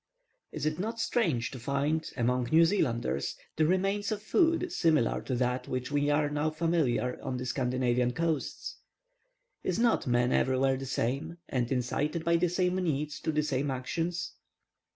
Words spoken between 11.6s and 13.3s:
incited by the same needs